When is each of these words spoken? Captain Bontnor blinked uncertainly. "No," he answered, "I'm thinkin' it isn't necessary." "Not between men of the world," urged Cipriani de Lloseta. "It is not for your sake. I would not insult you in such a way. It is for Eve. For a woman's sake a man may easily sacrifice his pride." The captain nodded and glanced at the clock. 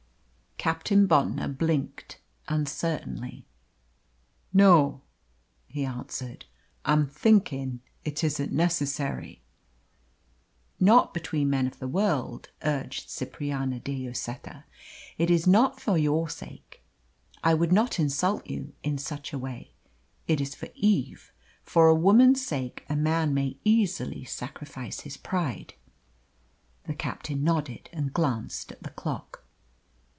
Captain 0.63 1.07
Bontnor 1.07 1.47
blinked 1.57 2.19
uncertainly. 2.47 3.47
"No," 4.53 5.01
he 5.65 5.83
answered, 5.83 6.45
"I'm 6.85 7.07
thinkin' 7.07 7.79
it 8.05 8.23
isn't 8.23 8.51
necessary." 8.51 9.41
"Not 10.79 11.15
between 11.15 11.49
men 11.49 11.65
of 11.65 11.79
the 11.79 11.87
world," 11.87 12.51
urged 12.63 13.09
Cipriani 13.09 13.79
de 13.79 14.05
Lloseta. 14.07 14.65
"It 15.17 15.31
is 15.31 15.47
not 15.47 15.81
for 15.81 15.97
your 15.97 16.29
sake. 16.29 16.83
I 17.43 17.55
would 17.55 17.71
not 17.73 17.99
insult 17.99 18.45
you 18.45 18.73
in 18.83 18.99
such 18.99 19.33
a 19.33 19.39
way. 19.39 19.71
It 20.27 20.39
is 20.39 20.53
for 20.53 20.69
Eve. 20.75 21.33
For 21.63 21.87
a 21.87 21.95
woman's 21.95 22.45
sake 22.45 22.85
a 22.87 22.95
man 22.95 23.33
may 23.33 23.57
easily 23.63 24.25
sacrifice 24.25 24.99
his 24.99 25.17
pride." 25.17 25.73
The 26.83 26.93
captain 26.93 27.43
nodded 27.43 27.89
and 27.91 28.13
glanced 28.13 28.71
at 28.71 28.83
the 28.83 28.91
clock. 28.91 29.39